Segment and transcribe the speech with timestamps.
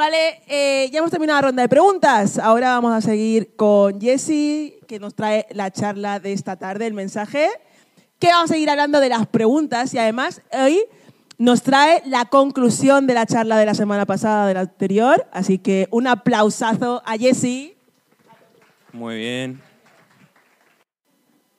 [0.00, 2.38] Vale, eh, ya hemos terminado la ronda de preguntas.
[2.38, 6.94] Ahora vamos a seguir con Jesse, que nos trae la charla de esta tarde, el
[6.94, 7.50] mensaje.
[8.18, 10.84] Que vamos a seguir hablando de las preguntas y además hoy
[11.36, 15.26] nos trae la conclusión de la charla de la semana pasada, de la anterior.
[15.32, 17.76] Así que un aplausazo a Jesse.
[18.94, 19.60] Muy bien.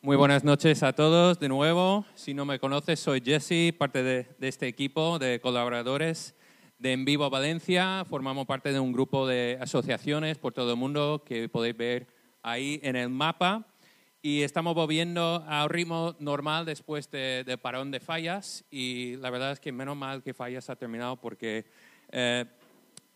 [0.02, 2.06] Muy buenas noches a todos de nuevo.
[2.16, 6.34] Si no me conoces, soy Jesse, parte de, de este equipo de colaboradores
[6.82, 8.04] de En Vivo Valencia.
[8.10, 12.08] Formamos parte de un grupo de asociaciones por todo el mundo que podéis ver
[12.42, 13.68] ahí en el mapa.
[14.24, 18.66] Y estamos volviendo a un ritmo normal después del de parón de fallas.
[18.72, 21.66] Y la verdad es que menos mal que fallas ha terminado porque
[22.10, 22.46] eh,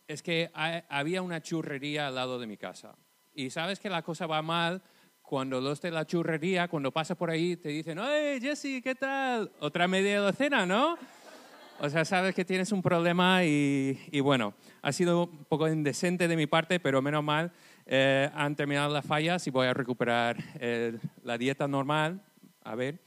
[0.06, 2.94] es que hay, había una churrería al lado de mi casa.
[3.34, 4.80] Y sabes que la cosa va mal
[5.22, 9.50] cuando los de la churrería, cuando pasas por ahí, te dicen, ¡Oye, Jesse, ¿qué tal?
[9.58, 10.96] Otra media docena, ¿no?
[11.78, 16.34] O sea, sabes que tienes un problema y, bueno, ha sido un poco indecente de
[16.34, 17.52] mi parte, pero menos mal,
[17.84, 22.22] eh, han terminado las fallas y voy a recuperar eh, la dieta normal.
[22.64, 22.98] A ver.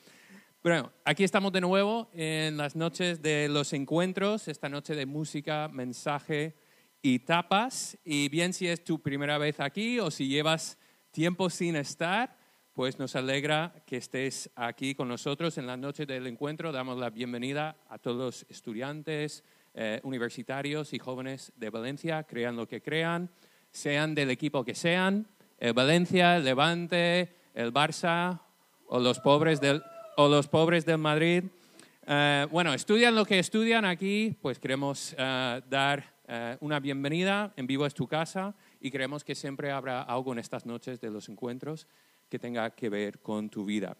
[0.62, 5.68] Bueno, aquí estamos de nuevo en las noches de los encuentros, esta noche de música,
[5.68, 6.56] mensaje
[7.02, 7.98] y tapas.
[8.06, 10.78] Y bien si es tu primera vez aquí o si llevas
[11.12, 12.38] tiempo sin estar,
[12.80, 16.72] pues nos alegra que estés aquí con nosotros en la noche del encuentro.
[16.72, 22.70] Damos la bienvenida a todos los estudiantes, eh, universitarios y jóvenes de Valencia, crean lo
[22.70, 23.30] que crean,
[23.70, 25.28] sean del equipo que sean,
[25.58, 28.40] el Valencia, el Levante, el Barça
[28.88, 29.84] o los pobres del,
[30.16, 31.44] o los pobres del Madrid.
[32.08, 36.18] Eh, bueno, estudian lo que estudian aquí, pues queremos eh, dar
[36.62, 37.52] una bienvenida.
[37.58, 41.10] En vivo es tu casa y creemos que siempre habrá algo en estas noches de
[41.10, 41.88] los encuentros
[42.30, 43.98] que tenga que ver con tu vida.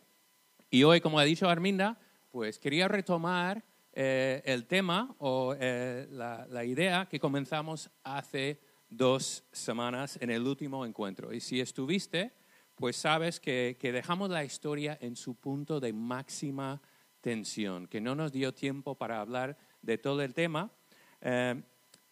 [0.70, 1.98] Y hoy, como ha dicho Arminda,
[2.32, 9.44] pues quería retomar eh, el tema o eh, la, la, idea que comenzamos hace dos
[9.52, 11.34] semanas en el último encuentro.
[11.34, 12.32] Y si estuviste,
[12.76, 16.82] pues sabes que, que dejamos la historia en su punto de máxima
[17.20, 20.72] tensión, que no nos dio tiempo para hablar de todo el tema.
[21.22, 21.62] Eh,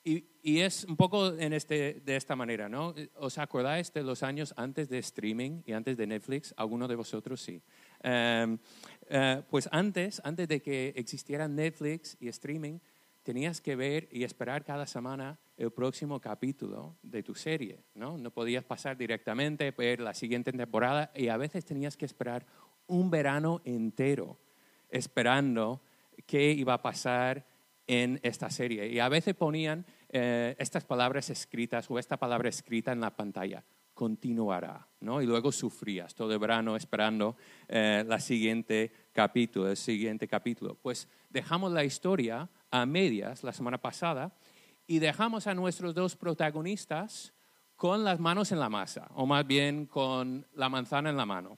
[0.08, 2.96] y, y, es un poco en este, de esta manera, ¿no?
[3.16, 6.54] ¿Os acordáis de los años antes de streaming y antes de Netflix?
[6.56, 7.62] ¿Alguno de vosotros sí?
[8.04, 12.80] Um, uh, pues antes, antes de que existiera Netflix y streaming,
[13.24, 18.18] tenías que ver y esperar cada semana el próximo capítulo de tu serie, ¿no?
[18.18, 22.46] No podías pasar directamente, ver la siguiente temporada y a veces tenías que esperar
[22.88, 24.40] un verano entero
[24.90, 25.82] esperando
[26.26, 27.46] qué iba a pasar
[27.88, 28.88] en esta serie.
[28.88, 33.64] Y a veces ponían eh, estas palabras escritas o esta palabra escrita en la pantalla,
[33.94, 35.22] continuará, ¿no?
[35.22, 37.36] Y luego sufrías todo el verano esperando
[37.68, 40.76] eh, la siguiente capítulo, el siguiente capítulo.
[40.76, 44.34] Pues dejamos la historia a medias la semana pasada
[44.86, 47.34] y dejamos a nuestros dos protagonistas
[47.76, 51.58] con las manos en la masa, o más bien con la manzana en la mano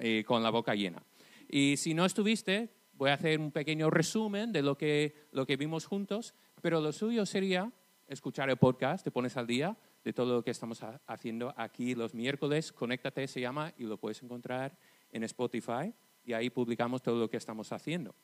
[0.00, 1.02] y con la boca llena.
[1.48, 5.56] Y si no estuviste, voy a hacer un pequeño resumen de lo que, lo que
[5.56, 7.72] vimos juntos, pero lo suyo sería
[8.06, 12.14] escuchar el podcast, te pones al día de todo lo que estamos haciendo aquí los
[12.14, 12.72] miércoles.
[12.72, 14.76] Conéctate se llama y lo puedes encontrar
[15.10, 15.92] en Spotify
[16.24, 18.14] y ahí publicamos todo lo que estamos haciendo.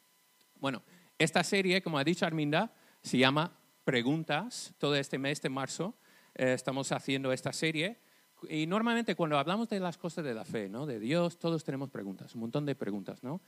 [0.60, 0.82] Bueno,
[1.18, 2.72] esta serie, como ha dicho Arminda,
[3.02, 4.74] se llama Preguntas.
[4.78, 5.94] Todo este mes de marzo
[6.34, 7.98] eh, estamos haciendo esta serie.
[8.48, 10.86] Y normalmente cuando hablamos de las cosas de la fe, ¿no?
[10.86, 13.22] de Dios, todos tenemos preguntas, un montón de preguntas.
[13.22, 13.40] ¿no?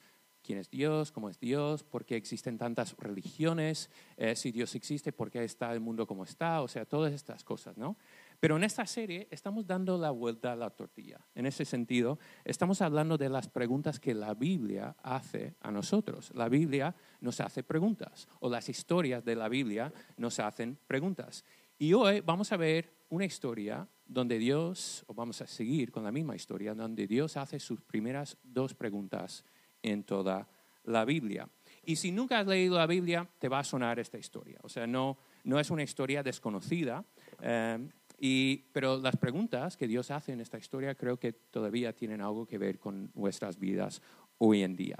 [0.44, 5.12] Quién es Dios, cómo es Dios, por qué existen tantas religiones, eh, si Dios existe,
[5.12, 7.96] por qué está el mundo como está, o sea, todas estas cosas, ¿no?
[8.38, 11.18] Pero en esta serie estamos dando la vuelta a la tortilla.
[11.34, 16.30] En ese sentido, estamos hablando de las preguntas que la Biblia hace a nosotros.
[16.34, 21.44] La Biblia nos hace preguntas, o las historias de la Biblia nos hacen preguntas.
[21.78, 26.12] Y hoy vamos a ver una historia donde Dios, o vamos a seguir con la
[26.12, 29.44] misma historia, donde Dios hace sus primeras dos preguntas
[29.84, 30.48] en toda
[30.84, 31.48] la Biblia.
[31.84, 34.58] Y si nunca has leído la Biblia, te va a sonar esta historia.
[34.62, 37.04] O sea, no, no es una historia desconocida,
[37.40, 37.88] eh,
[38.18, 42.46] y, pero las preguntas que Dios hace en esta historia creo que todavía tienen algo
[42.46, 44.00] que ver con nuestras vidas
[44.38, 44.96] hoy en día.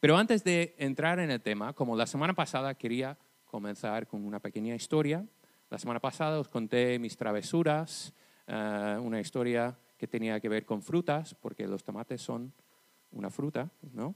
[0.00, 4.38] Pero antes de entrar en el tema, como la semana pasada quería comenzar con una
[4.38, 5.26] pequeña historia.
[5.70, 8.12] La semana pasada os conté mis travesuras,
[8.46, 12.52] uh, una historia que tenía que ver con frutas, porque los tomates son
[13.10, 14.14] una fruta, ¿no?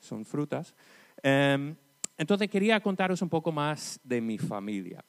[0.00, 0.74] Son frutas.
[1.22, 1.74] Eh,
[2.20, 5.02] entonces quería contaros un poco más de mi familia.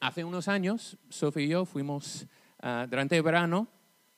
[0.00, 2.28] Hace unos años, Sofía y yo fuimos,
[2.62, 3.66] uh, durante el verano,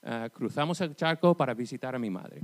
[0.03, 2.43] uh, cruzamos el charco para visitar a mi madre.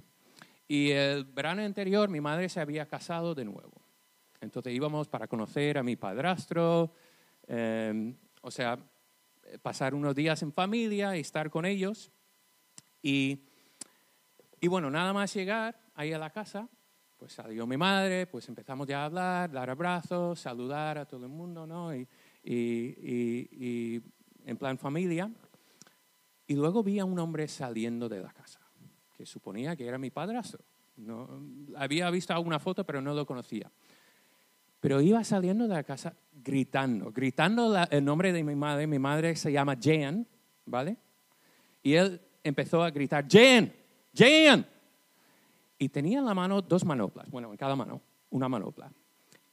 [0.67, 3.83] Y el verano anterior mi madre se había casado de nuevo.
[4.41, 6.95] Entonces íbamos para conocer a mi padrastro.
[7.47, 8.79] Eh, o sea,
[9.61, 12.11] pasar unos días en familia y estar con ellos.
[13.03, 13.45] Y,
[14.59, 16.69] y bueno, nada más llegar ahí a la casa,
[17.19, 21.33] pues salió mi madre, pues empezamos ya a hablar, dar abrazos, saludar a todo el
[21.33, 21.95] mundo, ¿no?
[21.95, 22.07] Y,
[22.45, 24.03] y, y
[24.45, 25.31] en plan familia.
[26.47, 28.61] Y luego vi a un hombre saliendo de la casa,
[29.17, 30.65] que suponía que era mi padrastro.
[30.97, 31.29] No,
[31.77, 33.71] había visto alguna foto, pero no lo conocía.
[34.81, 38.87] Pero iba saliendo de la casa gritando, gritando el nombre de mi madre.
[38.87, 40.27] Mi madre se llama Jan,
[40.65, 40.97] ¿vale?
[41.83, 43.73] Y él empezó a gritar, Jan,
[44.15, 44.67] Jan.
[45.79, 48.01] Y tenía en la mano dos manoplas, bueno, en cada mano,
[48.31, 48.93] una manopla.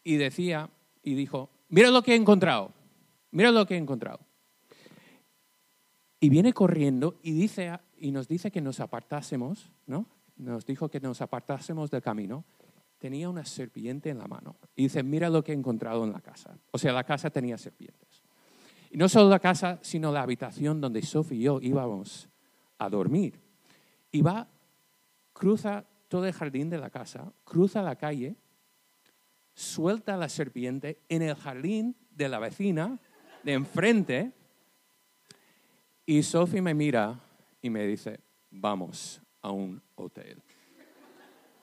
[0.04, 0.70] Y decía,
[1.04, 2.72] y dijo, mira lo que he encontrado,
[3.31, 4.20] mira lo que he encontrado.
[6.20, 10.08] Y viene corriendo y, dice, y nos dice que nos apartásemos, ¿no?
[10.38, 12.46] Nos dijo que nos apartásemos del camino.
[12.98, 14.56] Tenía una serpiente en la mano.
[14.74, 16.58] Y dice, mira lo que he encontrado en la casa.
[16.72, 18.24] O sea, la casa tenía serpientes.
[18.90, 22.30] Y no solo la casa, sino la habitación donde Sophie y yo íbamos
[22.78, 23.42] a dormir.
[24.12, 24.48] Y va,
[25.34, 28.36] cruza todo el jardín de la casa, cruza la calle,
[29.56, 33.00] suelta la serpiente en el jardín de la vecina
[33.42, 34.31] de enfrente
[36.06, 37.19] y Sophie me mira
[37.63, 38.19] y me dice,
[38.51, 40.39] vamos a un hotel.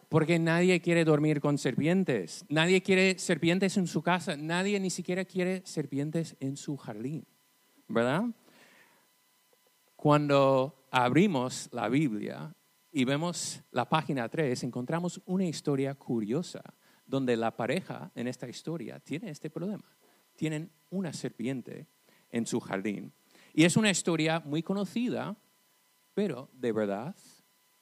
[0.08, 5.25] Porque nadie quiere dormir con serpientes, nadie quiere serpientes en su casa, nadie ni siquiera
[5.25, 7.25] quiere serpientes en su jardín,
[7.87, 8.25] ¿verdad?
[9.94, 12.52] Cuando abrimos la Biblia
[12.92, 16.62] y vemos la página 3, encontramos una historia curiosa
[17.06, 19.84] donde la pareja en esta historia tiene este problema.
[20.37, 21.87] Tienen una serpiente
[22.31, 23.12] en su jardín
[23.52, 25.37] y es una historia muy conocida,
[26.14, 27.16] pero de verdad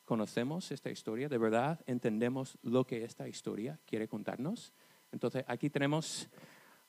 [0.04, 4.72] conocemos esta historia, de verdad entendemos lo que esta historia quiere contarnos.
[5.12, 6.28] Entonces, aquí tenemos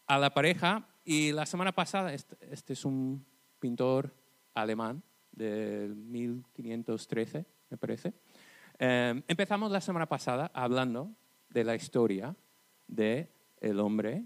[0.08, 3.26] a la pareja y la semana pasada, este, este es un
[3.60, 4.14] pintor
[4.54, 8.14] alemán del 1513, me parece.
[8.78, 11.14] Eh, empezamos la semana pasada hablando
[11.50, 12.36] de la historia
[12.88, 14.26] de el hombre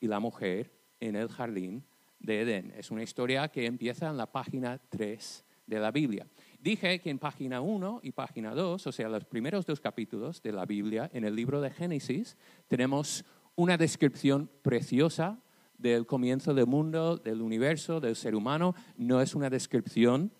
[0.00, 1.84] y la mujer en el jardín
[2.18, 2.72] de Edén.
[2.76, 6.26] Es una historia que empieza en la página 3 de la Biblia.
[6.58, 10.52] Dije que en página 1 y página 2, o sea, los primeros dos capítulos de
[10.52, 12.36] la Biblia, en el libro de Génesis,
[12.68, 13.24] tenemos
[13.54, 15.40] una descripción preciosa
[15.76, 18.74] del comienzo del mundo, del universo, del ser humano.
[18.96, 20.32] No es una descripción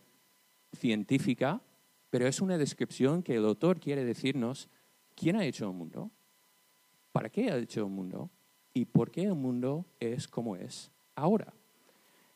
[0.72, 1.60] científica,
[2.12, 4.68] pero es una descripción que el autor quiere decirnos
[5.14, 6.10] quién ha hecho el mundo,
[7.10, 8.28] para qué ha hecho el mundo
[8.74, 11.54] y por qué el mundo es como es ahora.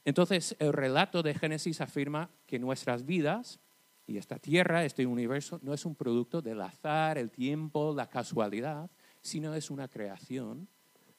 [0.07, 3.61] Entonces, el relato de Génesis afirma que nuestras vidas
[4.07, 8.91] y esta tierra, este universo, no es un producto del azar, el tiempo, la casualidad,
[9.21, 10.69] sino es una creación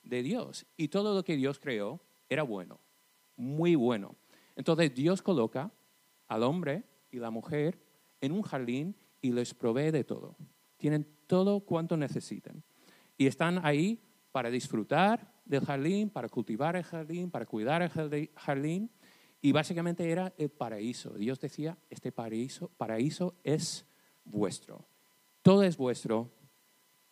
[0.01, 0.65] de Dios.
[0.77, 2.79] Y todo lo que Dios creó era bueno,
[3.35, 4.15] muy bueno.
[4.55, 5.71] Entonces Dios coloca
[6.27, 7.85] al hombre y la mujer
[8.21, 10.35] en un jardín y les provee de todo.
[10.77, 12.63] Tienen todo cuanto necesiten.
[13.17, 18.91] Y están ahí para disfrutar del jardín, para cultivar el jardín, para cuidar el jardín.
[19.41, 21.11] Y básicamente era el paraíso.
[21.11, 23.85] Dios decía, este paraíso, paraíso es
[24.23, 24.87] vuestro.
[25.41, 26.31] Todo es vuestro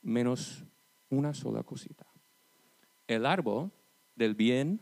[0.02, 0.64] menos
[1.10, 2.06] una sola cosita.
[3.08, 3.72] El árbol
[4.16, 4.82] del bien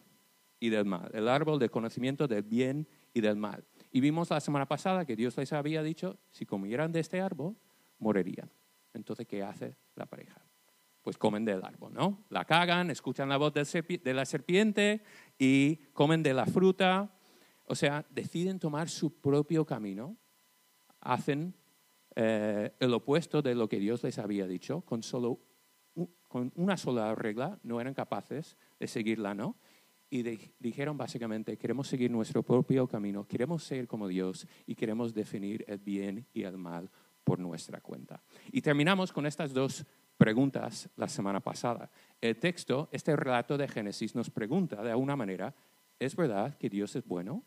[0.59, 1.09] y del mal.
[1.13, 3.63] El árbol del conocimiento del bien y del mal.
[3.93, 7.55] Y vimos la semana pasada que Dios les había dicho, si comieran de este árbol,
[7.99, 8.51] morirían.
[8.93, 10.43] Entonces, ¿qué hace la pareja?
[11.03, 12.23] pues comen del árbol, ¿no?
[12.29, 15.03] La cagan, escuchan la voz de la serpiente
[15.37, 17.13] y comen de la fruta.
[17.65, 20.15] O sea, deciden tomar su propio camino,
[21.01, 21.53] hacen
[22.15, 25.41] eh, el opuesto de lo que Dios les había dicho, con, solo,
[26.29, 29.57] con una sola regla, no eran capaces de seguirla, ¿no?
[30.13, 30.21] Y
[30.59, 35.79] dijeron básicamente, queremos seguir nuestro propio camino, queremos ser como Dios y queremos definir el
[35.79, 36.87] bien y el mal
[37.23, 38.21] por nuestra cuenta.
[38.51, 39.83] Y terminamos con estas dos
[40.15, 41.89] preguntas la semana pasada.
[42.21, 45.55] El texto, este relato de Génesis nos pregunta de alguna manera,
[45.97, 47.43] ¿es verdad que Dios es bueno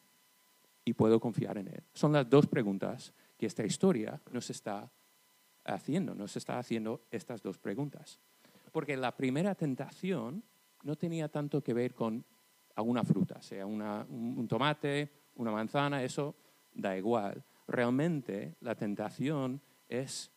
[0.85, 1.85] y puedo confiar en Él?
[1.93, 4.91] Son las dos preguntas que esta historia nos está
[5.63, 8.19] haciendo, nos está haciendo estas dos preguntas.
[8.73, 10.43] Porque la primera tentación
[10.83, 12.25] no tenía tanto que ver con
[12.77, 16.37] alguna fruta, sea un tomate, una manzana, eso
[16.73, 17.43] da igual.
[17.67, 20.31] Realmente la tentación es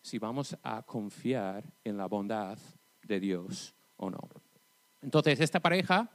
[0.00, 2.58] si vamos a confiar en la bondad
[3.04, 4.18] de Dios o no.
[5.00, 6.10] Entonces, esta pareja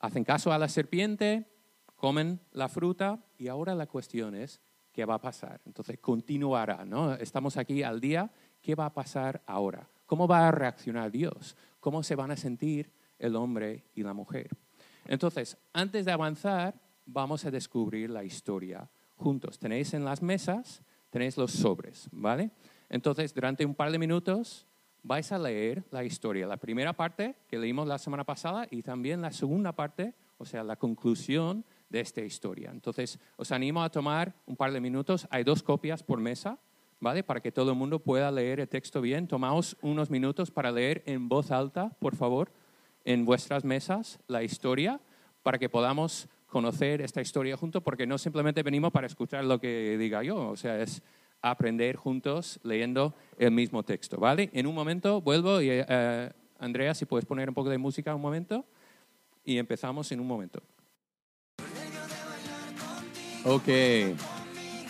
[0.00, 1.46] hacen caso a la serpiente,
[1.94, 5.60] comen la fruta y ahora la cuestión es, ¿qué va a pasar?
[5.66, 7.14] Entonces, continuará, ¿no?
[7.14, 9.88] Estamos aquí al día, ¿qué va a pasar ahora?
[10.06, 11.56] ¿Cómo va a reaccionar Dios?
[11.80, 14.48] ¿Cómo se van a sentir el hombre y la mujer?
[15.06, 16.74] Entonces, antes de avanzar,
[17.06, 19.58] vamos a descubrir la historia juntos.
[19.58, 22.50] Tenéis en las mesas, tenéis los sobres, ¿vale?
[22.88, 24.66] Entonces, durante un par de minutos
[25.02, 29.20] vais a leer la historia, la primera parte que leímos la semana pasada y también
[29.20, 32.70] la segunda parte, o sea, la conclusión de esta historia.
[32.70, 35.26] Entonces, os animo a tomar un par de minutos.
[35.30, 36.58] Hay dos copias por mesa,
[37.00, 37.22] ¿vale?
[37.22, 39.26] Para que todo el mundo pueda leer el texto bien.
[39.26, 42.52] Tomaos unos minutos para leer en voz alta, por favor,
[43.04, 45.00] en vuestras mesas la historia,
[45.42, 49.96] para que podamos conocer esta historia juntos, porque no simplemente venimos para escuchar lo que
[49.98, 51.02] diga yo, o sea, es
[51.40, 54.50] aprender juntos leyendo el mismo texto, ¿vale?
[54.52, 58.22] En un momento vuelvo y eh, Andrea, si puedes poner un poco de música un
[58.22, 58.64] momento
[59.44, 60.62] y empezamos en un momento.
[63.44, 63.68] Ok,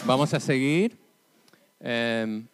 [0.05, 0.99] vamos a seguir.
[1.81, 2.47] Em,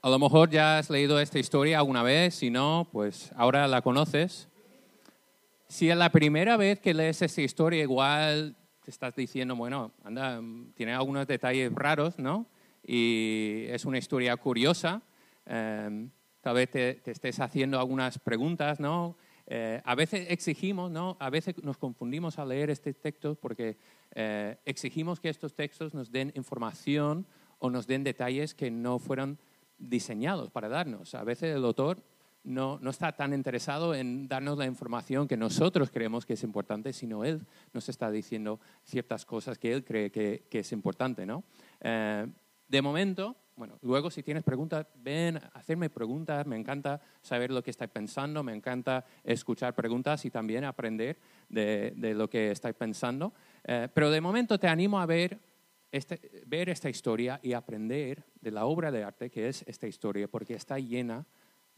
[0.00, 3.82] a lo mejor ya has leído esta historia alguna vez, si no, pues ahora la
[3.82, 4.48] conoces.
[5.66, 10.40] Si es la primera vez que lees esta historia, igual te estás diciendo, bueno, anda,
[10.74, 12.46] tiene algunos detalles raros, ¿no?
[12.82, 15.02] Y es una historia curiosa.
[15.44, 19.16] Em, tal vez te, estés haciendo algunas preguntas, ¿no?
[19.46, 21.16] Eh, a veces exigimos, ¿no?
[21.18, 23.76] A veces nos confundimos al leer este texto porque
[24.14, 27.26] eh, exigimos que estos textos nos den información
[27.58, 29.38] o nos den detalles que no fueron
[29.78, 31.14] diseñados para darnos.
[31.14, 32.02] A veces el autor
[32.44, 37.24] no, está tan interesado en darnos la información que nosotros creemos que es importante, sino
[37.24, 41.26] él nos está diciendo ciertas cosas que él cree que, es importante.
[41.26, 41.44] ¿no?
[41.80, 42.26] Eh,
[42.68, 47.62] de momento, bueno, luego si tienes preguntas, ven a hacerme preguntas, me encanta saber lo
[47.62, 51.18] que estáis pensando, me encanta escuchar preguntas y también aprender
[51.48, 53.32] de, lo que estáis pensando.
[53.64, 55.38] Eh, pero de momento te animo a ver,
[55.92, 60.28] este, ver esta historia y aprender de la obra de arte que es esta historia,
[60.28, 61.26] porque está llena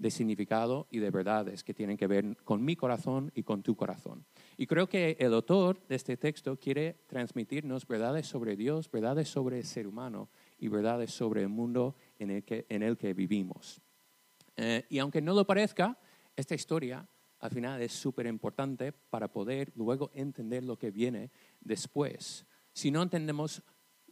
[0.00, 3.76] de significado y de verdades que tienen que ver con mi corazón y con tu
[3.76, 4.24] corazón.
[4.56, 9.58] Y creo que el autor de este texto quiere transmitirnos verdades sobre Dios, verdades sobre
[9.58, 13.82] el ser humano y verdades sobre el mundo en el que, en el que vivimos.
[14.56, 15.98] Eh, y aunque no lo parezca,
[16.34, 17.06] esta historia
[17.40, 22.46] al final es súper importante para poder luego entender lo que viene después.
[22.72, 23.62] Si no entendemos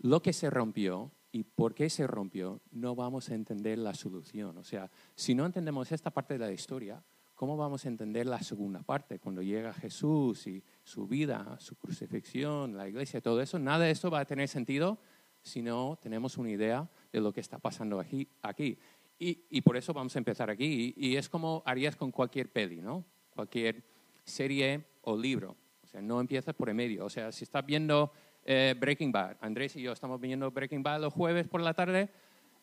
[0.01, 4.57] lo que se rompió, y por qué se rompió, no vamos a entender la solución.
[4.59, 7.03] O sea, si no entendemos esta parte de la historia,
[7.35, 9.19] ¿cómo vamos a entender la segunda parte?
[9.19, 14.11] Cuando llega Jesús y su vida, su crucifixión, la iglesia, todo eso, nada de eso
[14.11, 14.99] va a tener sentido
[15.43, 18.29] si no tenemos una idea de lo que está pasando aquí.
[18.43, 18.79] aquí.
[19.21, 20.95] Y, por eso vamos a empezar aquí.
[20.97, 23.05] Y, y, es como harías con cualquier peli, ¿no?
[23.31, 23.85] Cualquier
[24.25, 25.57] serie o libro.
[25.83, 27.05] O sea, no empiezas por el medio.
[27.05, 28.13] O sea, si estás viendo
[28.51, 29.37] eh, Breaking Bad.
[29.43, 32.09] Andrés y yo estamos viendo Breaking Bad los jueves por la tarde.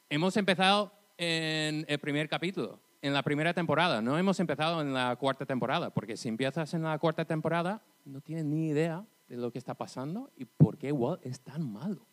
[0.09, 4.01] Hemos empezado en el primer capítulo, en la primera temporada.
[4.01, 8.19] No hemos empezado en la cuarta temporada, porque si empiezas en la cuarta temporada, no
[8.19, 12.07] tienes ni idea de lo que está pasando y por qué Walt es tan malo.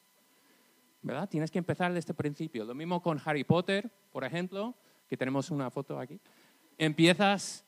[1.01, 1.27] ¿Verdad?
[1.31, 2.67] Tienes que empezar desde el principio.
[2.67, 4.75] Lo mismo con Harry Potter, por ejemplo,
[5.09, 6.21] que tenemos una foto aquí.
[6.77, 7.65] Empiezas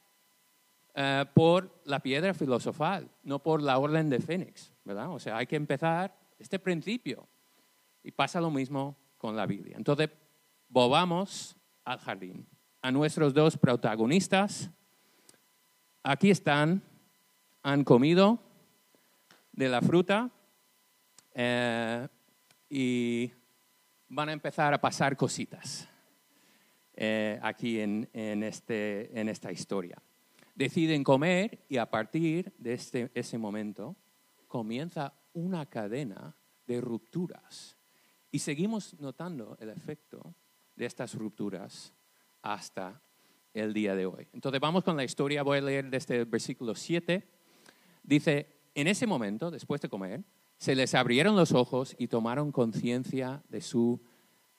[0.95, 4.74] eh, por la piedra filosofal, no por la orden de Fénix.
[4.87, 7.27] O sea, hay que empezar este principio.
[8.03, 9.77] Y pasa lo mismo con la Biblia.
[9.77, 10.11] Entonces,
[10.69, 12.47] volvamos al jardín.
[12.83, 14.71] A nuestros dos protagonistas,
[16.03, 16.83] aquí están,
[17.63, 18.39] han comido
[19.53, 20.31] de la fruta
[21.33, 22.07] eh,
[22.69, 23.33] y
[24.09, 25.89] van a empezar a pasar cositas
[26.95, 29.97] eh, aquí en, este, en esta historia.
[30.55, 33.97] Deciden comer y a partir de este, ese momento
[34.55, 36.33] comienza una cadena
[36.65, 37.77] de rupturas.
[38.31, 40.33] Y seguimos notando el efecto
[40.77, 41.93] de estas rupturas
[42.41, 43.03] hasta
[43.53, 44.29] el día de hoy.
[44.33, 47.29] Entonces vamos con la historia, voy a leer desde el versículo 7.
[48.05, 48.47] Dice,
[48.77, 50.23] en ese momento, después de comer,
[50.57, 54.01] se les abrieron los ojos y tomaron conciencia de su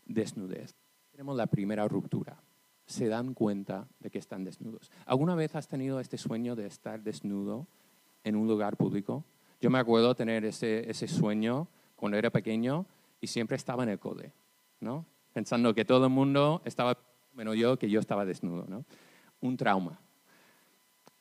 [0.03, 0.75] desnudez.
[1.11, 2.43] Tenemos la primera ruptura.
[2.85, 4.91] Se dan cuenta de que están desnudos.
[5.05, 7.69] ¿Alguna vez has tenido este sueño de estar desnudo
[8.25, 9.23] en un lugar público?
[9.61, 12.85] Yo me acuerdo tener ese, ese sueño cuando era pequeño
[13.21, 14.33] y siempre estaba en el cole,
[14.79, 15.05] ¿no?
[15.33, 16.97] Pensando que todo el mundo estaba,
[17.33, 18.85] menos yo, que yo estaba desnudo, ¿no?
[19.41, 19.99] Un trauma.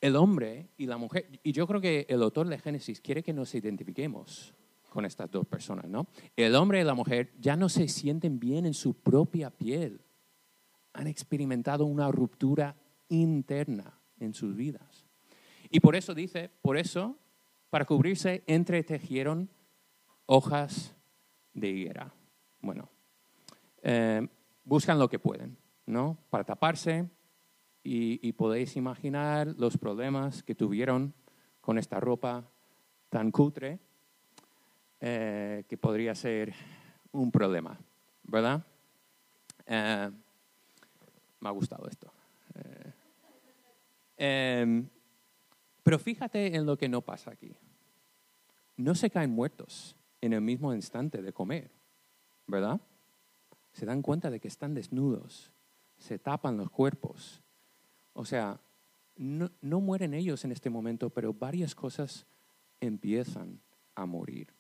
[0.01, 3.33] El hombre y la mujer, y yo creo que el autor de Génesis quiere que
[3.33, 4.55] nos identifiquemos
[4.91, 6.07] con estas dos personas, ¿no?
[6.37, 10.01] El hombre y la mujer ya no se sienten bien en su propia piel.
[10.93, 12.77] Han experimentado una ruptura
[13.09, 15.05] interna en sus vidas.
[15.71, 17.19] Y por eso dice, por eso
[17.75, 19.51] para cubrirse, entretejieron
[20.27, 20.95] hojas
[21.55, 22.15] de higuera.
[22.61, 22.89] Bueno,
[23.83, 24.29] eh,
[24.63, 26.17] buscan lo que pueden, ¿no?
[26.31, 27.11] Para taparse
[27.83, 31.15] y, podéis imaginar los problemas que tuvieron
[31.61, 32.49] con esta ropa
[33.09, 33.81] tan cutre
[35.01, 36.55] eh, que podría ser
[37.11, 37.77] un problema,
[38.23, 38.65] ¿verdad?
[39.67, 40.11] Eh,
[41.41, 42.13] me ha gustado esto.
[45.85, 47.55] Pero fíjate en lo que no pasa aquí.
[48.77, 51.71] No se caen muertos en el mismo instante de comer,
[52.47, 52.81] ¿verdad?
[53.73, 55.53] Se dan cuenta de que están desnudos,
[55.97, 57.43] se tapan los cuerpos.
[58.13, 58.61] O sea,
[59.17, 62.27] no, no mueren ellos en este momento, pero varias cosas
[62.81, 63.61] empiezan
[63.95, 64.53] a morir.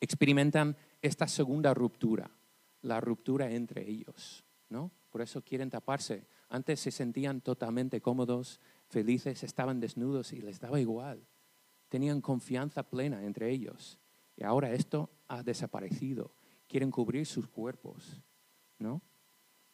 [0.00, 2.30] Experimentan esta segunda ruptura,
[2.82, 4.90] la ruptura entre ellos, ¿no?
[5.10, 6.26] Por eso quieren taparse.
[6.48, 11.26] Antes se sentían totalmente cómodos, felices, estaban desnudos y les daba igual.
[11.94, 14.00] Tenían confianza plena entre ellos.
[14.36, 16.34] Y ahora esto ha desaparecido.
[16.66, 18.20] Quieren cubrir sus cuerpos,
[18.80, 19.00] ¿no?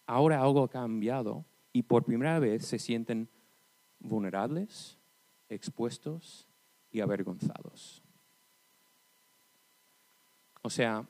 [0.04, 3.30] Ahora algo ha cambiado y por primera vez se sienten
[4.00, 4.98] vulnerables,
[5.48, 6.46] expuestos
[6.90, 8.04] y avergonzados.
[10.60, 11.08] O sea,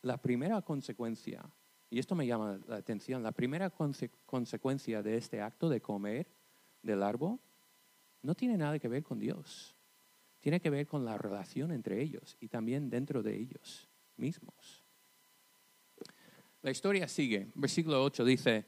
[0.00, 1.44] la primera consecuencia,
[1.90, 3.68] y esto me llama la atención, la primera
[4.24, 6.26] consecuencia de este acto de comer
[6.80, 7.38] del árbol
[8.22, 9.74] no tiene nada que ver con Dios.
[10.40, 14.84] Tiene que ver con la relación entre ellos y también dentro de ellos mismos.
[16.62, 17.50] La historia sigue.
[17.54, 18.66] Versículo 8 dice,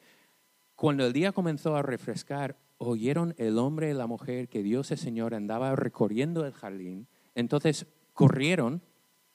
[0.75, 4.99] cuando el día comenzó a refrescar, oyeron el hombre y la mujer que Dios el
[4.99, 7.09] Señor andaba recorriendo el jardín.
[7.35, 8.83] Entonces corrieron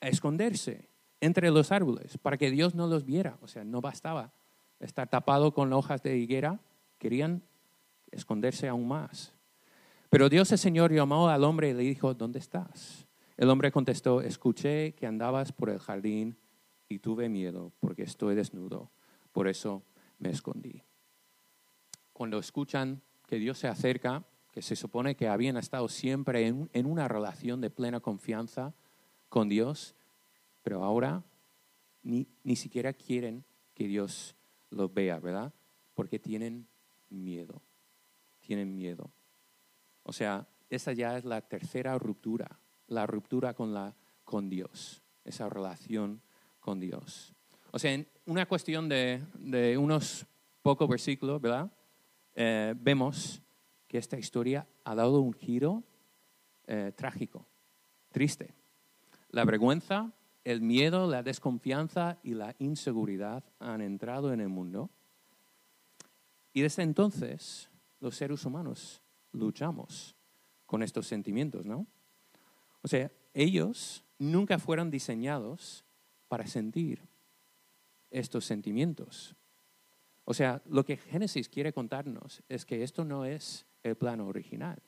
[0.00, 0.88] a esconderse
[1.20, 3.38] entre los árboles para que Dios no los viera.
[3.42, 4.32] O sea, no bastaba
[4.80, 6.60] estar tapado con hojas de higuera,
[6.98, 7.42] querían
[8.10, 9.35] esconderse aún más.
[10.16, 13.06] Pero Dios el Señor llamó al hombre y le dijo, ¿dónde estás?
[13.36, 16.38] El hombre contestó, escuché que andabas por el jardín
[16.88, 18.90] y tuve miedo porque estoy desnudo,
[19.32, 19.82] por eso
[20.18, 20.82] me escondí.
[22.14, 27.08] Cuando escuchan que Dios se acerca, que se supone que habían estado siempre en, una
[27.08, 28.72] relación de plena confianza
[29.28, 29.96] con Dios,
[30.62, 31.24] pero ahora
[32.02, 34.34] ni, ni siquiera quieren que Dios
[34.70, 35.52] los vea, ¿verdad?
[35.92, 36.66] Porque tienen
[37.10, 37.60] miedo,
[38.40, 39.10] tienen miedo.
[40.06, 45.48] O sea, esa ya es la tercera ruptura, la ruptura con, la, con Dios, esa
[45.48, 46.22] relación
[46.60, 47.34] con Dios.
[47.72, 50.24] O sea, en una cuestión de, de unos
[50.62, 51.70] pocos versículos, ¿verdad?
[52.36, 53.42] Eh, vemos
[53.88, 55.82] que esta historia ha dado un giro
[56.66, 57.46] eh, trágico,
[58.12, 58.54] triste.
[59.30, 60.12] La vergüenza
[60.46, 64.90] el miedo, la desconfianza y la inseguridad han entrado en el mundo.
[66.52, 69.02] Y desde entonces los seres humanos
[69.36, 70.16] luchamos
[70.66, 71.86] con estos sentimientos, ¿no?
[72.82, 75.84] O sea, ellos nunca fueron diseñados
[76.28, 77.00] para sentir
[78.10, 79.36] estos sentimientos.
[80.24, 84.82] O sea, lo que Génesis quiere contarnos es que esto no es el plano original.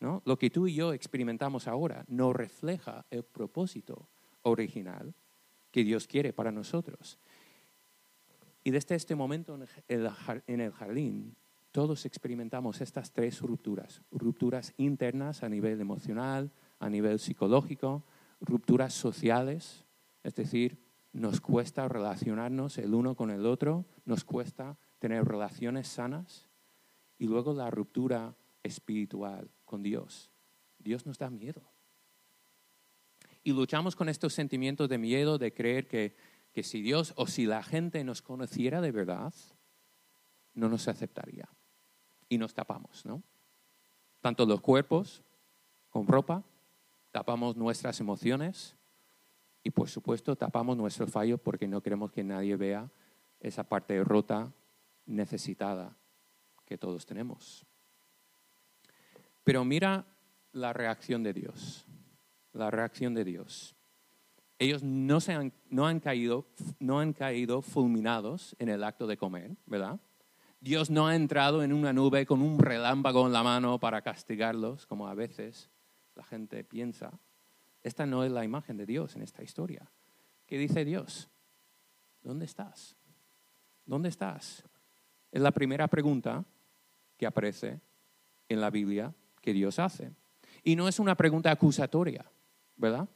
[0.00, 0.22] ¿no?
[0.24, 4.08] Lo que tú y yo experimentamos ahora no refleja el propósito
[4.42, 5.14] original
[5.70, 7.18] que Dios quiere para nosotros.
[8.64, 11.36] Y desde este momento en el jardín,
[11.78, 14.02] todos experimentamos estas tres rupturas.
[14.10, 18.02] Rupturas internas a nivel emocional, a nivel psicológico,
[18.40, 19.86] rupturas sociales,
[20.24, 26.48] es decir, nos cuesta relacionarnos el uno con el otro, nos cuesta tener relaciones sanas.
[27.16, 30.32] Y luego la ruptura espiritual con Dios.
[30.80, 31.62] Dios nos da miedo
[33.44, 36.16] y luchamos con estos sentimientos de miedo, de creer que,
[36.52, 39.32] que si Dios o si la gente nos conociera de verdad,
[40.54, 41.48] no nos aceptaría.
[42.28, 43.22] Y nos tapamos, ¿no?
[44.20, 45.22] Tanto los cuerpos
[45.88, 46.44] con ropa,
[47.10, 48.76] tapamos nuestras emociones
[49.62, 52.90] y por supuesto tapamos nuestro fallo porque no queremos que nadie vea
[53.40, 54.52] esa parte rota,
[55.06, 55.96] necesitada
[56.66, 57.64] que todos tenemos.
[59.44, 60.04] Pero mira
[60.52, 61.86] la reacción de Dios
[62.58, 63.74] la reacción de Dios.
[64.58, 66.46] Ellos no, se han, no, han caído,
[66.80, 70.00] no han caído fulminados en el acto de comer, ¿verdad?
[70.60, 74.86] Dios no ha entrado en una nube con un relámpago en la mano para castigarlos,
[74.86, 75.70] como a veces
[76.14, 77.18] la gente piensa.
[77.82, 79.90] Esta no es la imagen de Dios en esta historia.
[80.46, 81.28] ¿Qué dice Dios?
[82.22, 82.96] ¿Dónde estás?
[83.86, 84.64] ¿Dónde estás?
[85.30, 86.44] Es la primera pregunta
[87.16, 87.80] que aparece
[88.48, 90.12] en la Biblia que Dios hace.
[90.64, 92.24] Y no es una pregunta acusatoria.
[92.78, 93.08] ¿verdad?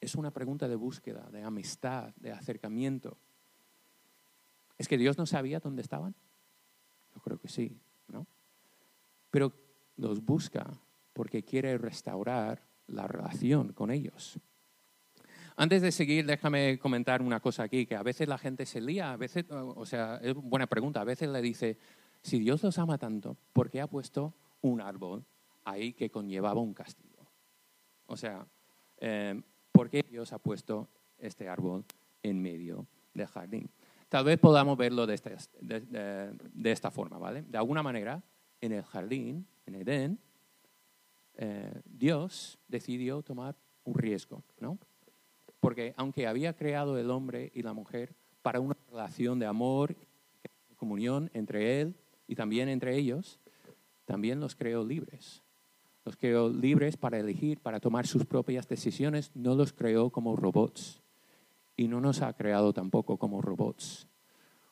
[0.00, 3.16] Es una pregunta de búsqueda, de amistad, de acercamiento.
[4.76, 6.14] ¿Es que Dios no sabía dónde estaban?
[7.24, 8.26] Creo que sí, ¿no?
[9.30, 9.52] Pero
[9.96, 10.70] los busca
[11.12, 14.38] porque quiere restaurar la relación con ellos.
[15.56, 19.12] Antes de seguir, déjame comentar una cosa aquí, que a veces la gente se lía,
[19.12, 21.78] a veces, o sea, es buena pregunta, a veces le dice,
[22.22, 25.24] si Dios los ama tanto, ¿por qué ha puesto un árbol
[25.64, 27.30] ahí que conllevaba un castigo?
[28.06, 28.46] O sea,
[28.98, 31.84] Em, ¿Por qué Dios ha puesto este árbol
[32.22, 33.68] en medio del jardín?
[34.14, 37.42] Tal vez podamos verlo de esta, de, esta forma, ¿vale?
[37.42, 38.22] De alguna manera,
[38.60, 40.20] en el jardín, en Edén,
[41.36, 44.78] eh, Dios decidió tomar un riesgo, ¿no?
[45.58, 49.96] Porque aunque había creado el hombre y la mujer para una relación de amor,
[50.76, 51.96] comunión entre él
[52.28, 53.40] y también entre ellos,
[54.04, 55.42] también los creó libres.
[56.04, 61.02] Los creó libres para elegir, para tomar sus propias decisiones, no los creó como robots.
[61.76, 64.08] Y no nos ha creado tampoco como robots.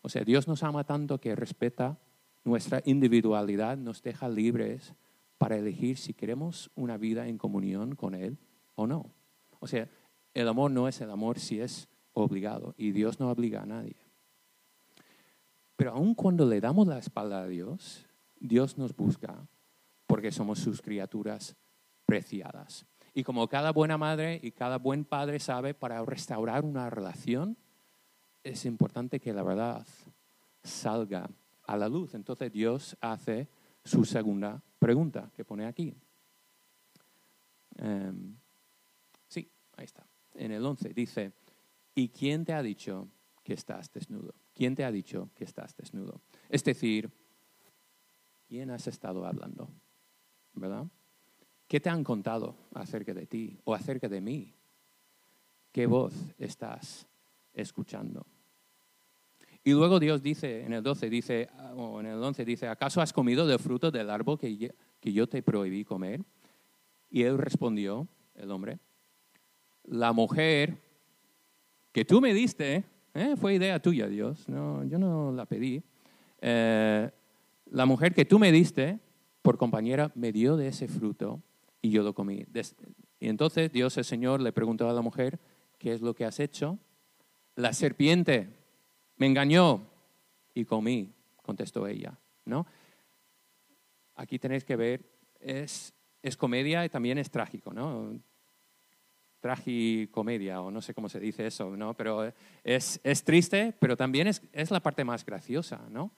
[0.03, 1.99] O sea, Dios nos ama tanto que respeta
[2.45, 4.95] nuestra individualidad, nos deja libres
[5.39, 8.39] para elegir si queremos una vida en comunión con Él
[8.75, 9.13] o no.
[9.61, 9.89] O sea,
[10.35, 13.97] el amor no es el amor si es obligado y Dios no obliga a nadie.
[15.77, 18.07] Pero aun cuando le damos la espalda a Dios,
[18.39, 19.49] Dios nos busca
[20.07, 21.57] porque somos sus criaturas
[22.07, 22.87] preciadas.
[23.15, 27.57] Y como cada buena madre y cada buen padre sabe, para restaurar una relación
[28.43, 29.87] es importante que la verdad
[30.63, 31.29] salga
[31.67, 32.15] a la luz.
[32.15, 33.49] Entonces Dios hace
[33.85, 35.95] su segunda pregunta que pone aquí.
[37.77, 38.37] Em,
[39.29, 40.07] sí, ahí está.
[40.35, 41.33] En el 11 dice,
[41.95, 43.09] ¿y quién te ha dicho
[43.43, 44.35] que estás desnudo?
[44.55, 46.21] ¿Quién te ha dicho que estás desnudo?
[46.49, 47.11] Es decir,
[48.49, 49.69] ¿quién has estado hablando?
[50.55, 50.87] ¿Verdad?
[51.73, 54.53] ¿Qué te han contado acerca de ti o acerca de mí?
[55.73, 57.07] ¿Qué voz estás
[57.55, 58.27] escuchando?
[59.65, 63.15] Y luego Dios dice, en el 12 dice, o en el 11 dice, ¿acaso has
[63.15, 66.21] comido del fruto del árbol que, que yo te prohibí comer?
[67.11, 68.79] Y él respondió, el hombre,
[69.85, 70.77] la mujer
[71.91, 73.35] que tú me diste, ¿eh?
[73.41, 75.83] fue idea tuya, Dios, no, yo no la pedí.
[76.43, 77.11] Eh,
[77.71, 78.99] la mujer que tú me diste,
[79.41, 81.41] por compañera, me dio de ese fruto
[81.83, 82.47] y yo lo comí.
[83.21, 85.39] Y entonces Dios el Señor le preguntó a la mujer,
[85.79, 86.79] ¿qué es lo que has hecho?
[87.57, 88.49] La serpiente
[89.17, 89.87] me engañó
[90.55, 92.19] y comí, contestó ella.
[92.45, 92.67] ¿no?
[94.17, 95.05] Aquí tenéis que ver,
[95.41, 98.19] es, es comedia y también es trágico, ¿no?
[99.41, 101.95] Tragicomedia, o no sé cómo se dice eso, ¿no?
[101.95, 106.13] Pero es, es triste, pero también es, es, la parte más graciosa, ¿no?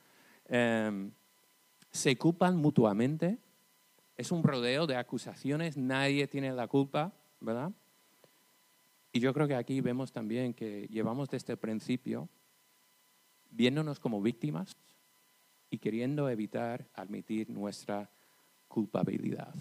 [0.47, 1.11] Em,
[1.91, 3.39] se culpan mutuamente,
[4.17, 7.73] es un rodeo de acusaciones, nadie tiene la culpa, ¿verdad?
[9.13, 12.29] Y yo creo que aquí vemos también que llevamos desde el principio
[13.51, 14.77] viéndonos como víctimas
[15.71, 18.11] y queriendo evitar admitir nuestra
[18.69, 19.55] culpabilidad.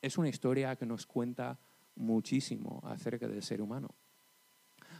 [0.00, 1.58] Es una historia que nos cuenta
[1.96, 3.94] muchísimo acerca del ser humano.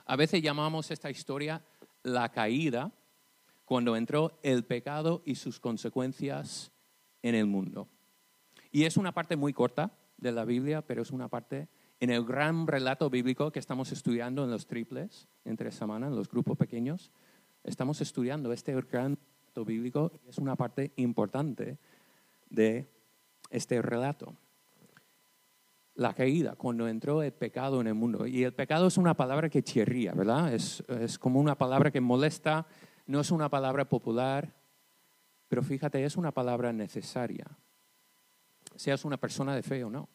[0.05, 1.63] A veces llamamos esta historia
[2.03, 2.93] la caída
[3.65, 6.73] cuando entró el pecado y sus consecuencias
[7.23, 7.89] en el mundo.
[8.71, 11.69] Y es una parte muy corta de la Biblia, pero es una parte
[12.01, 16.29] en el gran relato bíblico que estamos estudiando en los triples, entre semana, en los
[16.29, 17.13] grupos pequeños
[17.69, 21.79] estamos estudiando este gran relato bíblico y es una parte importante
[22.49, 22.91] de
[23.51, 24.35] este relato.
[25.95, 28.27] La caída, cuando entró el pecado en el mundo.
[28.27, 30.55] Y el pecado es una palabra que chirría, ¿verdad?
[30.55, 32.67] Es, es como una palabra que molesta,
[33.07, 34.55] no es una palabra popular,
[35.49, 37.47] pero fíjate, es una palabra necesaria,
[38.79, 40.09] seas una persona de fe o no.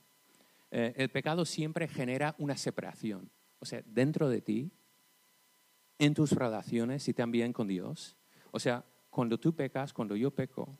[0.71, 3.29] Eh, el pecado siempre genera una separación.
[3.59, 4.71] O sea, dentro de ti
[5.99, 8.17] en tus relaciones y también con Dios.
[8.51, 10.77] O sea, cuando tú pecas, cuando yo peco,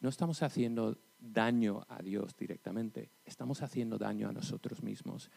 [0.00, 5.30] no estamos haciendo daño a Dios directamente, estamos haciendo daño a nosotros mismos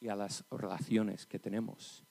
[0.00, 2.04] y a las relaciones que tenemos.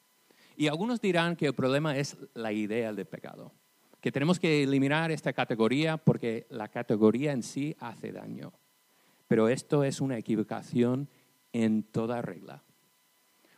[0.55, 3.53] Y algunos dirán que el problema es la idea del pecado,
[4.01, 8.53] que tenemos que eliminar esta categoría porque la categoría en sí hace daño.
[9.29, 11.07] Pero esto es una equivocación
[11.53, 12.63] en toda regla.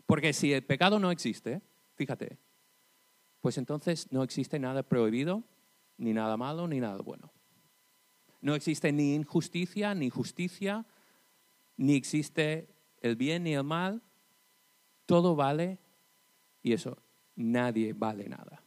[0.06, 1.62] Porque si el pecado no existe,
[1.96, 2.38] fíjate,
[3.40, 5.46] pues entonces no existe nada prohibido,
[5.98, 7.32] ni nada malo, ni nada bueno.
[8.42, 10.86] No existe ni injusticia, ni justicia,
[11.78, 12.68] ni existe
[13.00, 14.02] el bien ni el mal.
[15.06, 15.80] Todo vale
[16.62, 16.98] y eso,
[17.38, 18.62] nadie vale nada.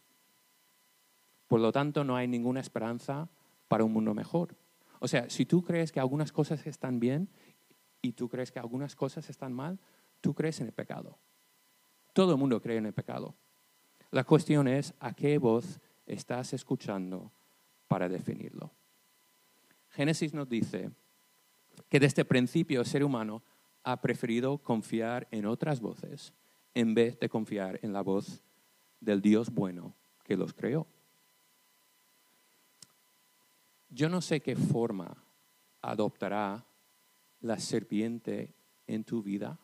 [1.48, 3.28] Por lo tanto, no hay ninguna esperanza
[3.68, 4.56] para un mundo mejor.
[5.00, 7.28] O sea, si tú crees que algunas cosas están bien
[8.02, 9.78] y tú crees que algunas cosas están mal,
[10.20, 11.18] tú crees en el pecado.
[12.12, 13.34] Todo el mundo cree en el pecado.
[14.10, 17.32] La cuestión es a qué voz estás escuchando
[17.88, 18.70] para definirlo.
[19.90, 20.90] Génesis nos dice
[21.88, 23.42] que desde el principio el ser humano
[23.82, 26.32] ha preferido confiar en otras voces
[26.74, 28.42] en vez de confiar en la voz
[29.00, 30.86] del Dios bueno que los creó.
[33.94, 35.24] Yo no sé qué forma
[35.80, 36.66] adoptará
[37.38, 38.52] la serpiente
[38.88, 39.60] en tu vida,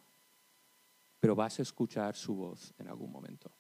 [1.19, 3.51] pero vas a escuchar su voz en algún momento.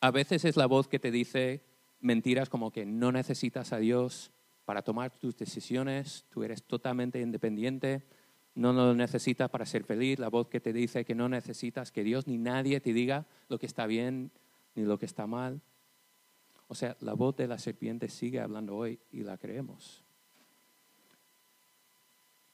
[0.00, 1.64] A veces es la voz que te dice
[2.00, 4.30] mentiras como que no necesitas a Dios
[4.66, 8.06] para tomar tus decisiones, tú eres totalmente independiente,
[8.54, 12.04] no lo necesitas para ser feliz, la voz que te dice que no necesitas que
[12.04, 14.32] Dios ni nadie te diga lo que está bien
[14.74, 15.62] ni lo que está mal.
[16.66, 20.02] O sea, la voz de la serpiente sigue hablando hoy y la creemos.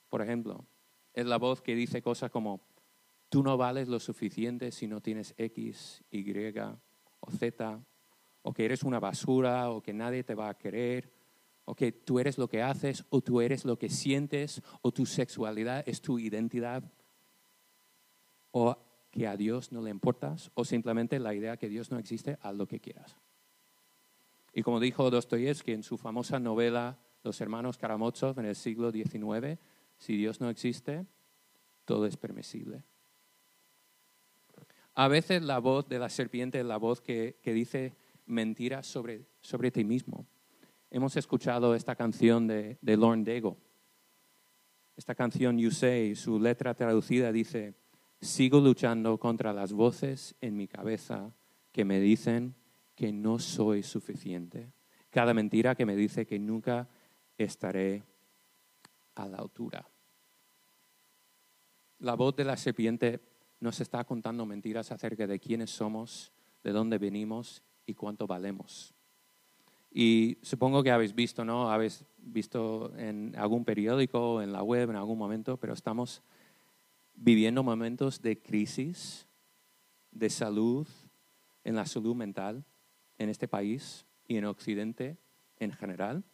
[0.09, 0.67] Por ejemplo,
[1.15, 2.61] es la voz que dice cosas como,
[3.29, 6.59] tú no vales lo suficiente si no tienes X, Y
[7.21, 7.85] o Z,
[8.43, 11.13] o que eres una basura, o que nadie te va a querer,
[11.65, 15.07] o que tú eres lo que haces, o tú eres lo que sientes, o tu
[15.07, 16.83] sexualidad es tu identidad,
[18.51, 18.77] o
[19.11, 22.55] que a Dios no le importas, o simplemente la idea que Dios no existe, haz
[22.55, 23.17] lo que quieras.
[24.53, 29.59] Y como dijo Dostoyevsky en su famosa novela Los hermanos Karamazov en el siglo XIX,
[29.99, 31.07] si Dios no existe,
[31.85, 32.83] todo es permisible.
[34.95, 37.95] A veces la voz de la serpiente es la voz que, dice
[38.27, 40.27] mentiras sobre, sobre ti mismo.
[40.91, 43.59] Hemos escuchado esta canción de, de Lorne Dego.
[44.97, 47.75] Esta canción You Say, su letra traducida dice,
[48.21, 51.35] sigo luchando contra las voces en mi cabeza
[51.73, 52.55] que me dicen
[53.01, 54.75] que no soy suficiente.
[55.09, 56.87] Cada mentira que me dice que nunca
[57.39, 58.05] estaré
[59.15, 59.89] a la altura.
[62.01, 63.19] La voz de la serpiente
[63.59, 66.31] nos está contando mentiras acerca de quiénes somos,
[66.63, 68.93] de dónde venimos y cuánto valemos.
[69.91, 71.71] Y supongo que habéis visto, ¿no?
[71.71, 76.23] Habéis visto en algún periódico, en la web, en algún momento, pero estamos
[77.15, 79.27] viviendo momentos de crisis,
[80.11, 80.87] de salud,
[81.65, 82.67] en la salud mental
[83.21, 85.17] en este país y en Occidente
[85.59, 86.25] en general,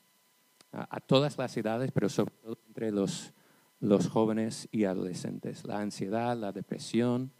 [0.73, 3.35] a, todas las edades, pero sobre todo entre los
[3.81, 5.65] los jóvenes y adolescentes.
[5.65, 7.33] La ansiedad, la depresión,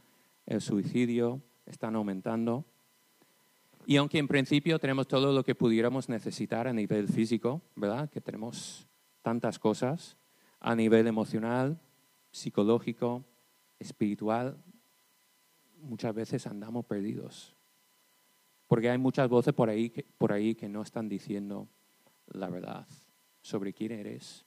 [0.45, 2.65] el suicidio están aumentando.
[3.87, 8.11] Y aunque en principio tenemos todo lo que pudiéramos necesitar a nivel físico, ¿verdad?
[8.11, 8.87] Que tenemos
[9.23, 10.17] tantas cosas,
[10.61, 11.81] a nivel emocional,
[12.33, 13.25] psicológico,
[13.79, 14.59] espiritual,
[15.81, 17.56] muchas veces andamos perdidos.
[18.67, 21.69] Porque hay muchas voces por ahí, que no están diciendo
[22.27, 22.87] la verdad
[23.41, 24.45] sobre quién eres,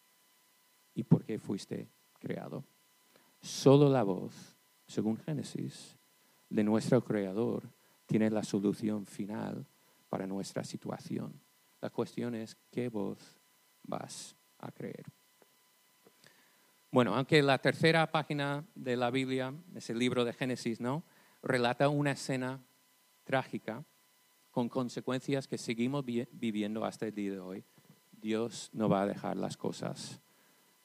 [0.93, 1.87] y por qué fuiste
[2.19, 2.65] creado.
[3.39, 5.97] Solo la voz, según Génesis,
[6.49, 7.63] de nuestro Creador
[8.05, 9.65] tiene la solución final
[10.09, 11.39] para nuestra situación.
[11.79, 13.39] La cuestión es qué voz
[13.83, 15.05] vas a creer.
[16.91, 21.03] Bueno, aunque la tercera página de la Biblia, es el libro de Génesis, ¿no?
[21.41, 22.61] Relata una escena
[23.23, 23.85] trágica
[24.51, 27.63] con consecuencias que seguimos viviendo hasta el día de hoy.
[28.11, 30.21] Dios no va a dejar las cosas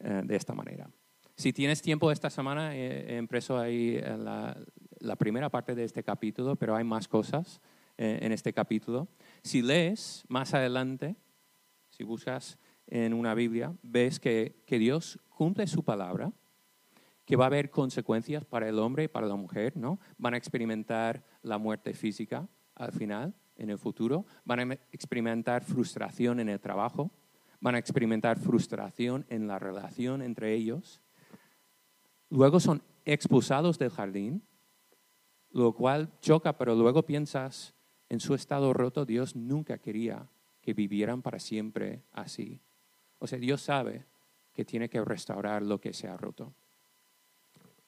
[0.00, 0.90] eh, de esta manera.
[1.36, 6.54] Si tienes tiempo esta semana, he impreso ahí eh, la, primera parte de este capítulo,
[6.54, 7.60] pero hay más cosas
[7.98, 9.08] eh, en este capítulo.
[9.42, 11.16] Si lees más adelante,
[11.90, 16.32] si buscas en una Biblia, ves que, que Dios cumple su palabra,
[17.24, 19.98] que va a haber consecuencias para el hombre y para la mujer, ¿no?
[20.18, 26.40] Van a experimentar la muerte física al final, en el futuro, van a experimentar frustración
[26.40, 27.10] en el trabajo,
[27.60, 31.00] van a experimentar frustración en la relación entre ellos.
[32.30, 34.42] Luego son expulsados del jardín,
[35.50, 37.74] lo cual choca, pero luego piensas,
[38.08, 40.28] en su estado roto, Dios nunca quería
[40.60, 42.60] que vivieran para siempre así.
[43.18, 44.04] O sea, Dios sabe
[44.52, 46.54] que tiene que restaurar lo que se ha roto.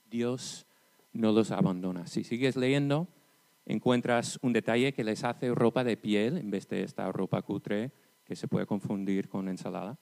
[0.04, 0.66] Dios
[1.12, 2.06] no los abandona.
[2.06, 3.08] Si sigues leyendo,
[3.66, 7.92] encuentras un detalle que les hace ropa de piel en vez de esta ropa cutre
[8.24, 9.98] que se puede confundir con ensalada,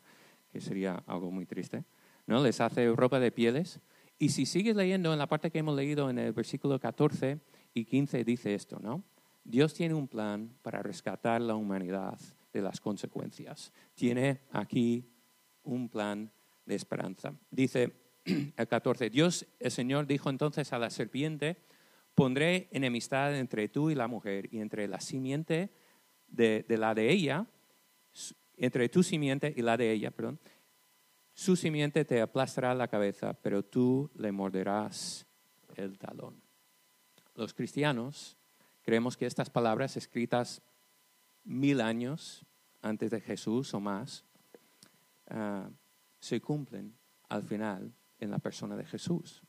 [0.52, 1.84] que sería algo muy triste.
[2.26, 2.42] ¿no?
[2.42, 3.80] Les hace ropa de pieles.
[4.18, 7.40] Y si sigues leyendo en la parte que hemos leído en el versículo 14
[7.74, 9.02] y 15, dice esto, ¿no?
[9.42, 12.18] Dios tiene un plan para rescatar la humanidad
[12.52, 13.72] de las consecuencias.
[13.94, 15.10] Tiene aquí
[15.64, 16.32] un plan
[16.64, 17.34] de esperanza.
[17.50, 17.92] Dice
[18.24, 21.58] el 14, Dios, el Señor, dijo entonces a la serpiente,
[22.14, 25.70] pondré enemistad entre tú y la mujer y entre la simiente
[26.28, 27.46] de, la de ella
[28.56, 30.38] entre tu simiente y la de ella, perdón,
[31.32, 35.26] su simiente te aplastará la cabeza, pero tú le morderás
[35.74, 36.40] el talón.
[37.34, 38.38] Los cristianos
[38.82, 40.62] creemos que estas palabras escritas
[41.42, 42.46] mil años
[42.80, 44.24] antes de Jesús o más
[45.28, 45.68] ah,
[46.20, 46.94] se cumplen
[47.28, 49.42] al final en la persona de Jesús.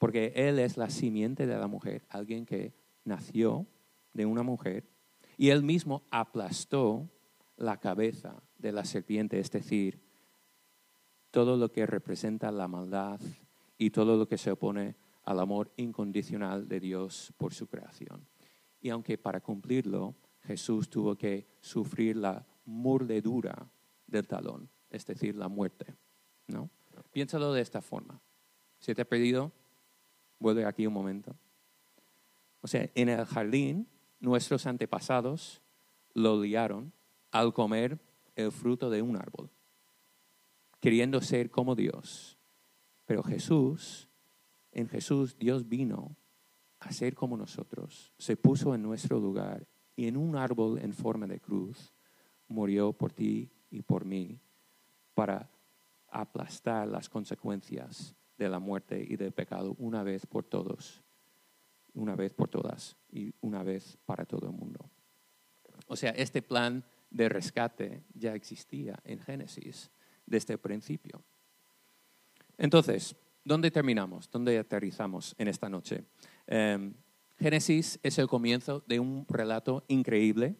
[0.00, 2.72] Porque Él es la simiente de la mujer, alguien que
[3.04, 3.66] nació
[4.14, 4.88] de una mujer
[5.36, 7.10] y Él mismo aplastó
[7.58, 10.00] la cabeza de la serpiente, es decir,
[11.30, 13.20] todo lo que representa la maldad
[13.76, 18.26] y todo lo que se opone al amor incondicional de Dios por su creación.
[18.80, 23.70] Y aunque para cumplirlo Jesús tuvo que sufrir la mordedura
[24.06, 25.94] del talón, es decir, la muerte,
[26.46, 26.70] ¿no?
[27.12, 28.18] Piénsalo de esta forma.
[28.78, 29.52] Si te he pedido,
[30.40, 31.36] vuelve aquí un momento.
[32.62, 33.86] O sea, en el jardín,
[34.18, 35.62] nuestros antepasados
[36.14, 36.92] lo liaron
[37.30, 38.00] al comer
[38.34, 39.50] el fruto de un árbol,
[40.80, 42.38] queriendo ser como Dios.
[43.06, 44.08] Pero Jesús,
[44.72, 46.16] en Jesús, Dios vino
[46.80, 51.26] a ser como nosotros, se puso en nuestro lugar y en un árbol en forma
[51.26, 51.92] de cruz
[52.48, 54.40] murió por ti y por mí
[55.14, 55.50] para
[56.08, 61.02] aplastar las consecuencias de la muerte y del pecado una vez por todos,
[61.92, 64.90] una vez por todas y una vez para todo el mundo.
[65.86, 69.90] O sea, este plan de rescate ya existía en Génesis
[70.24, 71.22] desde el principio.
[72.56, 74.30] Entonces, ¿dónde terminamos?
[74.30, 76.04] ¿Dónde aterrizamos en esta noche?
[76.46, 76.94] Em,
[77.38, 80.56] Génesis es el comienzo de un relato increíble,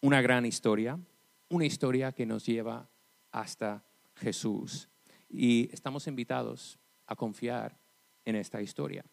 [0.00, 0.98] una gran historia,
[1.48, 2.88] una historia que nos lleva
[3.30, 3.84] hasta
[4.16, 4.88] Jesús.
[5.28, 6.80] Y estamos invitados
[7.12, 7.78] a confiar
[8.24, 9.04] en esta historia.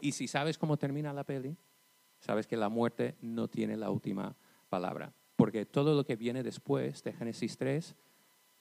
[0.00, 1.56] Y si sabes cómo termina la peli,
[2.20, 4.36] sabes que la muerte no tiene la última
[4.68, 7.96] palabra, porque todo lo que viene después de Génesis 3,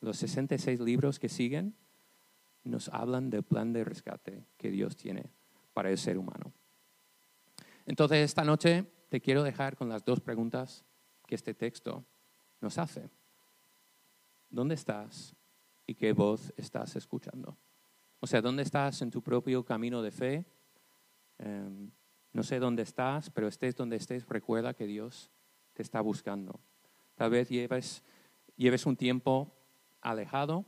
[0.02, 1.76] los 66 libros que siguen,
[2.64, 5.32] nos hablan del plan de rescate que Dios tiene
[5.74, 6.54] para el ser humano.
[7.86, 10.86] Entonces, esta noche te quiero dejar con las dos preguntas
[11.26, 12.06] que este texto
[12.60, 13.10] nos hace.
[14.50, 15.36] ¿Dónde estás
[15.86, 17.58] y qué voz estás escuchando?
[18.20, 20.46] O sea, ¿dónde estás en tu propio camino de fe?
[21.38, 21.92] Em,
[22.34, 25.32] no sé dónde estás, pero estés donde estés, recuerda que Dios
[25.74, 26.60] te está buscando.
[27.16, 28.04] Tal vez lleves,
[28.56, 29.54] lleves un tiempo
[30.02, 30.66] alejado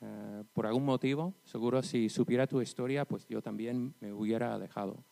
[0.00, 1.34] eh, por algún motivo.
[1.44, 5.04] Seguro si supiera tu historia, pues yo también me hubiera alejado.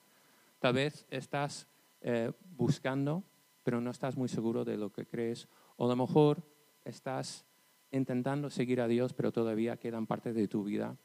[0.60, 1.66] Tal vez estás
[2.02, 3.24] eh, buscando,
[3.64, 5.48] pero no estás muy seguro de lo que crees.
[5.76, 6.44] O a lo mejor
[6.84, 7.46] estás
[7.90, 10.96] intentando seguir a Dios, pero todavía quedan partes de tu vida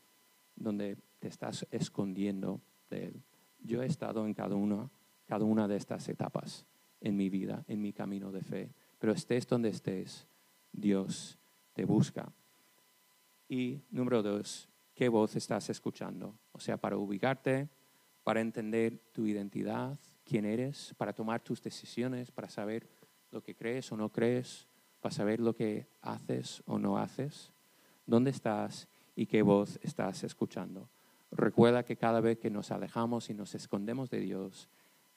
[0.55, 3.23] donde te estás escondiendo de Él.
[3.59, 4.89] Yo he estado en cada una,
[5.25, 6.65] cada una de estas etapas
[7.01, 8.73] en mi vida, en mi camino de fe.
[8.99, 10.27] Pero estés donde estés,
[10.71, 11.37] Dios
[11.73, 12.31] te busca.
[13.47, 16.37] Y número dos, ¿qué voz estás escuchando?
[16.51, 17.69] O sea, para ubicarte,
[18.23, 22.89] para entender tu identidad, quién eres, para tomar tus decisiones, para saber
[23.29, 24.67] lo que crees o no crees,
[24.99, 27.51] para saber lo que haces o no haces,
[28.05, 30.89] dónde estás y qué voz estás escuchando.
[31.31, 34.69] Recuerda que cada vez que nos alejamos y nos escondemos de Dios,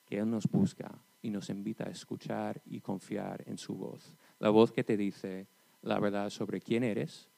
[0.05, 4.15] que Él nos busca y nos invita a escuchar y confiar en su voz.
[4.39, 5.47] La voz que te dice
[5.81, 7.29] la verdad sobre quién eres,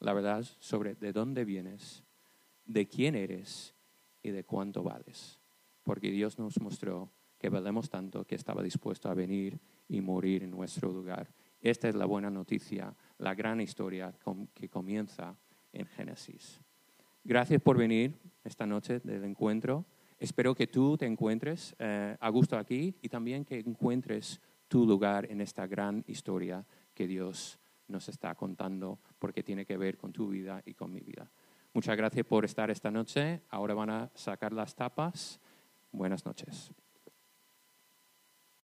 [0.00, 2.04] la verdad sobre de dónde vienes,
[2.66, 3.74] de quién eres
[4.22, 5.40] y de cuánto vales.
[5.82, 10.50] Porque Dios nos mostró que valemos tanto que estaba dispuesto a venir y morir en
[10.50, 11.32] nuestro lugar.
[11.60, 14.14] Esta es la buena noticia, la gran historia
[14.54, 15.36] que comienza
[15.72, 16.60] en Génesis.
[17.24, 19.84] Gracias por venir esta noche del encuentro.
[20.18, 25.30] Espero que tú te encuentres eh, a gusto aquí y también que encuentres tu lugar
[25.30, 30.28] en esta gran historia que Dios nos está contando porque tiene que ver con tu
[30.28, 31.30] vida y con mi vida.
[31.72, 33.42] Muchas gracias por estar esta noche.
[33.50, 35.40] Ahora van a sacar las tapas.
[35.92, 36.72] Buenas noches.